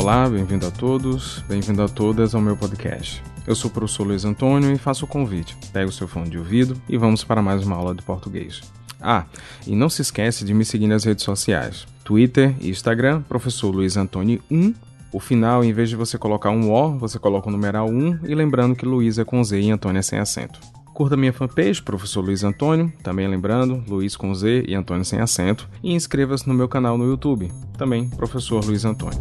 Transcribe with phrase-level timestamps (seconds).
[0.00, 3.22] Olá, bem-vindo a todos, bem-vindo a todas ao meu podcast.
[3.46, 5.54] Eu sou o professor Luiz Antônio e faço o convite.
[5.74, 8.62] Pega o seu fone de ouvido e vamos para mais uma aula de português.
[8.98, 9.26] Ah,
[9.66, 13.98] e não se esquece de me seguir nas redes sociais: Twitter e Instagram, professor Luiz
[13.98, 14.72] Antônio 1.
[15.12, 18.34] O final, em vez de você colocar um O, você coloca o numeral 1 e
[18.34, 20.60] lembrando que Luiz é com Z e Antônio é sem acento.
[20.94, 25.68] Curta minha fanpage, professor Luiz Antônio, também lembrando, Luiz com Z e Antônio sem acento,
[25.82, 29.20] e inscreva-se no meu canal no YouTube, também professor Luiz Antônio.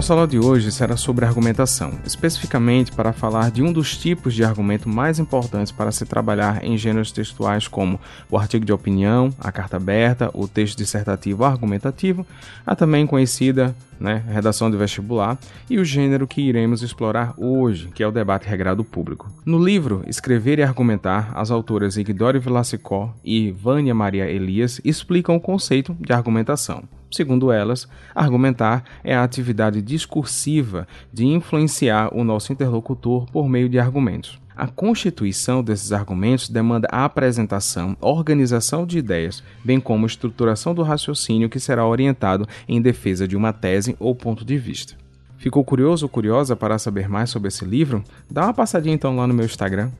[0.00, 4.42] Nossa aula de hoje será sobre argumentação, especificamente para falar de um dos tipos de
[4.42, 9.52] argumento mais importantes para se trabalhar em gêneros textuais como o artigo de opinião, a
[9.52, 12.26] carta aberta, o texto dissertativo argumentativo,
[12.64, 15.36] a também conhecida né, redação de vestibular,
[15.68, 19.30] e o gênero que iremos explorar hoje, que é o debate regrado público.
[19.44, 25.40] No livro Escrever e Argumentar, as autoras Igdori Velascicó e Vânia Maria Elias explicam o
[25.40, 26.88] conceito de argumentação.
[27.10, 33.78] Segundo elas, argumentar é a atividade discursiva de influenciar o nosso interlocutor por meio de
[33.78, 34.40] argumentos.
[34.56, 41.48] A constituição desses argumentos demanda a apresentação, organização de ideias, bem como estruturação do raciocínio
[41.48, 44.94] que será orientado em defesa de uma tese ou ponto de vista.
[45.38, 48.04] Ficou curioso ou curiosa para saber mais sobre esse livro?
[48.30, 49.90] Dá uma passadinha então lá no meu Instagram.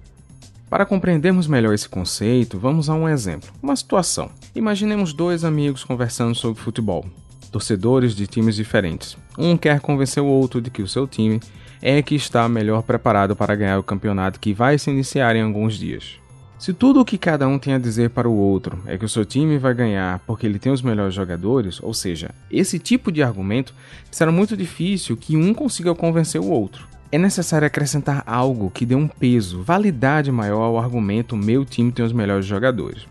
[0.68, 4.30] Para compreendermos melhor esse conceito, vamos a um exemplo, uma situação.
[4.54, 7.06] Imaginemos dois amigos conversando sobre futebol,
[7.52, 9.16] torcedores de times diferentes.
[9.38, 11.40] Um quer convencer o outro de que o seu time
[11.80, 15.78] é que está melhor preparado para ganhar o campeonato que vai se iniciar em alguns
[15.78, 16.18] dias.
[16.58, 19.08] Se tudo o que cada um tem a dizer para o outro é que o
[19.08, 23.22] seu time vai ganhar porque ele tem os melhores jogadores, ou seja, esse tipo de
[23.22, 23.72] argumento,
[24.10, 28.94] será muito difícil que um consiga convencer o outro é necessário acrescentar algo que dê
[28.94, 33.04] um peso, validade maior ao argumento meu time tem os melhores jogadores.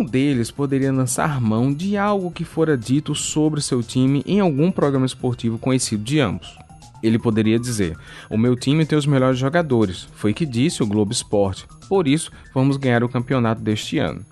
[0.00, 4.72] Um deles poderia lançar mão de algo que fora dito sobre seu time em algum
[4.72, 6.56] programa esportivo conhecido de ambos.
[7.02, 7.98] Ele poderia dizer:
[8.30, 12.32] O meu time tem os melhores jogadores, foi que disse o Globo Esporte, por isso
[12.54, 14.24] vamos ganhar o campeonato deste ano.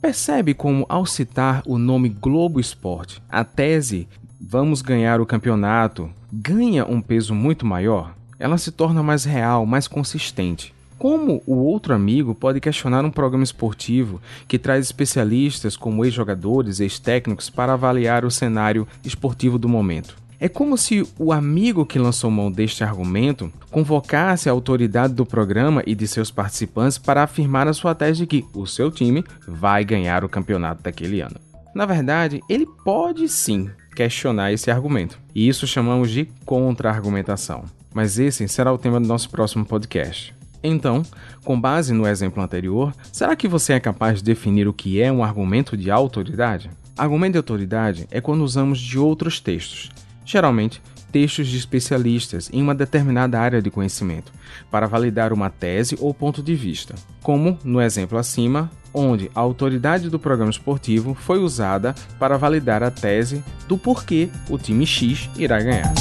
[0.00, 4.08] Percebe como, ao citar o nome Globo Esporte, a tese
[4.40, 8.12] vamos ganhar o campeonato ganha um peso muito maior?
[8.42, 10.74] ela se torna mais real, mais consistente.
[11.02, 17.50] Como o outro amigo pode questionar um programa esportivo que traz especialistas como ex-jogadores, ex-técnicos
[17.50, 20.16] para avaliar o cenário esportivo do momento?
[20.38, 25.82] É como se o amigo que lançou mão deste argumento convocasse a autoridade do programa
[25.84, 29.84] e de seus participantes para afirmar a sua tese de que o seu time vai
[29.84, 31.34] ganhar o campeonato daquele ano.
[31.74, 37.64] Na verdade, ele pode sim questionar esse argumento, e isso chamamos de contra-argumentação
[37.94, 40.34] mas esse será o tema do nosso próximo podcast.
[40.62, 41.02] Então,
[41.44, 45.10] com base no exemplo anterior, será que você é capaz de definir o que é
[45.10, 46.70] um argumento de autoridade?
[46.96, 49.90] Argumento de autoridade é quando usamos de outros textos,
[50.24, 50.80] geralmente
[51.10, 54.32] textos de especialistas em uma determinada área de conhecimento,
[54.70, 60.08] para validar uma tese ou ponto de vista, como no exemplo acima, onde a autoridade
[60.08, 65.60] do programa esportivo foi usada para validar a tese do porquê o time X irá
[65.60, 65.92] ganhar.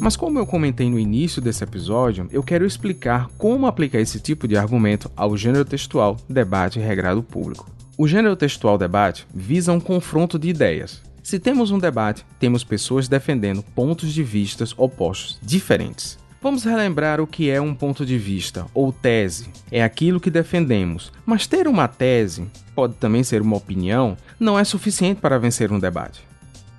[0.00, 4.48] Mas como eu comentei no início desse episódio, eu quero explicar como aplicar esse tipo
[4.48, 7.70] de argumento ao gênero textual debate regrado público.
[7.98, 11.02] O gênero textual debate visa um confronto de ideias.
[11.22, 16.18] Se temos um debate, temos pessoas defendendo pontos de vistas opostos diferentes.
[16.40, 19.50] Vamos relembrar o que é um ponto de vista ou tese.
[19.70, 24.64] É aquilo que defendemos, mas ter uma tese, pode também ser uma opinião, não é
[24.64, 26.29] suficiente para vencer um debate.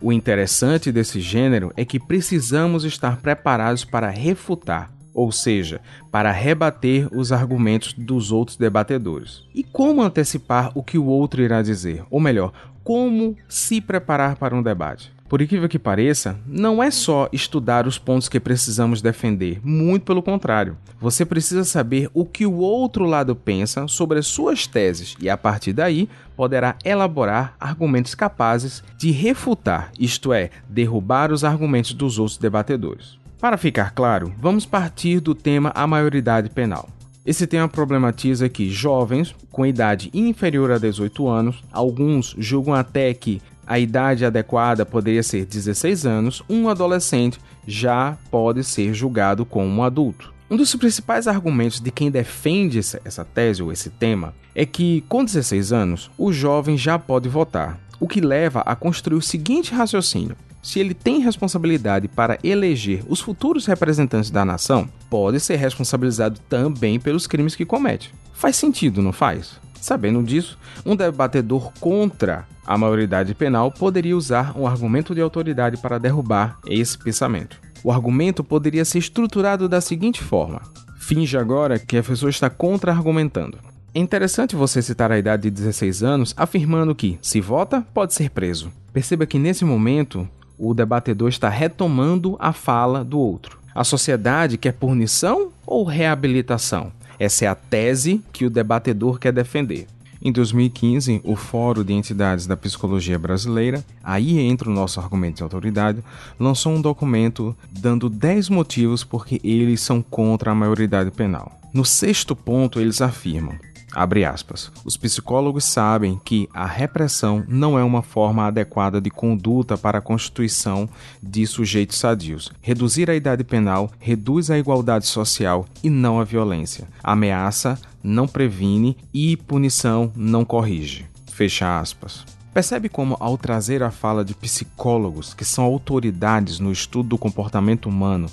[0.02, 5.80] O interessante desse gênero é que precisamos estar preparados para refutar, ou seja,
[6.10, 9.44] para rebater os argumentos dos outros debatedores.
[9.54, 12.04] E como antecipar o que o outro irá dizer?
[12.10, 12.52] Ou melhor,
[12.84, 15.14] como se preparar para um debate?
[15.32, 20.22] Por incrível que pareça, não é só estudar os pontos que precisamos defender, muito pelo
[20.22, 20.76] contrário.
[21.00, 25.38] Você precisa saber o que o outro lado pensa sobre as suas teses e, a
[25.38, 32.38] partir daí, poderá elaborar argumentos capazes de refutar, isto é, derrubar os argumentos dos outros
[32.38, 33.18] debatedores.
[33.40, 36.90] Para ficar claro, vamos partir do tema a maioridade penal.
[37.26, 43.40] Esse tema problematiza que jovens com idade inferior a 18 anos, alguns julgam até que
[43.66, 49.84] a idade adequada poderia ser 16 anos, um adolescente já pode ser julgado como um
[49.84, 50.34] adulto.
[50.50, 55.24] Um dos principais argumentos de quem defende essa tese ou esse tema é que, com
[55.24, 60.36] 16 anos, o jovem já pode votar, o que leva a construir o seguinte raciocínio:
[60.62, 67.00] se ele tem responsabilidade para eleger os futuros representantes da nação, pode ser responsabilizado também
[67.00, 68.14] pelos crimes que comete.
[68.34, 69.60] Faz sentido, não faz?
[69.82, 75.98] Sabendo disso, um debatedor contra a maioridade penal poderia usar um argumento de autoridade para
[75.98, 77.60] derrubar esse pensamento.
[77.84, 80.62] O argumento poderia ser estruturado da seguinte forma:
[81.00, 83.58] finge agora que a pessoa está contra-argumentando.
[83.94, 88.30] É interessante você citar a idade de 16 anos afirmando que, se vota, pode ser
[88.30, 88.72] preso.
[88.94, 90.30] Perceba que nesse momento
[90.60, 93.60] o debatedor está retomando a fala do outro.
[93.74, 96.92] A sociedade quer punição ou reabilitação?
[97.22, 99.86] Essa é a tese que o debatedor quer defender.
[100.20, 105.44] Em 2015, o Fórum de Entidades da Psicologia Brasileira, aí entra o nosso argumento de
[105.44, 106.04] autoridade,
[106.40, 111.62] lançou um documento dando 10 motivos porque eles são contra a maioridade penal.
[111.72, 113.54] No sexto ponto, eles afirmam:
[113.94, 114.72] Abre aspas.
[114.86, 120.02] Os psicólogos sabem que a repressão não é uma forma adequada de conduta para a
[120.02, 120.88] constituição
[121.22, 122.52] de sujeitos sadios.
[122.62, 126.88] Reduzir a idade penal reduz a igualdade social e não a violência.
[127.04, 131.06] ameaça não previne e punição não corrige.
[131.28, 132.26] Fecha aspas.
[132.54, 137.88] Percebe como, ao trazer a fala de psicólogos, que são autoridades no estudo do comportamento
[137.88, 138.28] humano,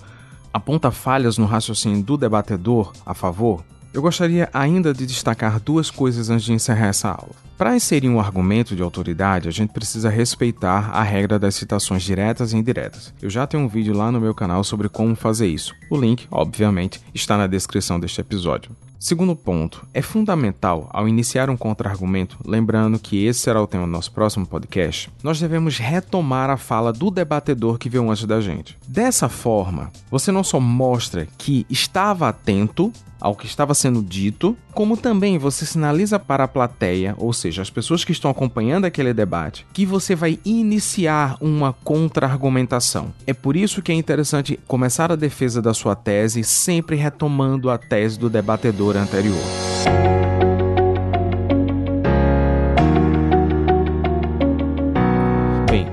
[0.52, 3.62] aponta falhas no raciocínio do debatedor a favor?
[3.93, 7.35] Eu gostaria ainda de destacar duas coisas antes de encerrar essa aula.
[7.56, 12.52] Para inserir um argumento de autoridade, a gente precisa respeitar a regra das citações diretas
[12.52, 13.12] e indiretas.
[13.20, 15.75] Eu já tenho um vídeo lá no meu canal sobre como fazer isso.
[15.90, 18.70] O link, obviamente, está na descrição deste episódio.
[18.98, 23.92] Segundo ponto, é fundamental, ao iniciar um contra-argumento, lembrando que esse será o tema do
[23.92, 28.76] nosso próximo podcast, nós devemos retomar a fala do debatedor que veio antes da gente.
[28.88, 34.96] Dessa forma, você não só mostra que estava atento ao que estava sendo dito, como
[34.96, 39.66] também você sinaliza para a plateia, ou seja, as pessoas que estão acompanhando aquele debate,
[39.72, 43.12] que você vai iniciar uma contra-argumentação.
[43.26, 47.78] É por isso que é interessante começar a defesa da sua tese sempre retomando a
[47.78, 50.38] tese do debatedor anterior.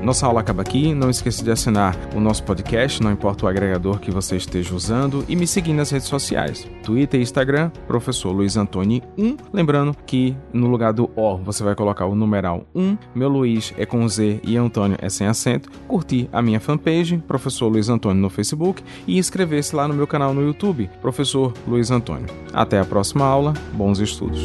[0.06, 0.94] Nossa aula acaba aqui.
[0.94, 5.26] Não esqueça de assinar o nosso podcast, não importa o agregador que você esteja usando,
[5.28, 9.36] e me seguir nas redes sociais: Twitter e Instagram, professor Luiz Antônio 1.
[9.52, 12.98] Lembrando que no lugar do O você vai colocar o numeral 1.
[13.16, 15.72] Meu Luiz é com Z e Antônio é sem acento.
[15.88, 20.36] Curtir a minha fanpage, professor Luiz Antônio no Facebook, e inscrever-se lá no meu canal
[20.36, 22.28] no YouTube, professor Luiz Antônio.
[22.54, 23.56] Até a próxima aula.
[23.74, 24.44] Bons estudos.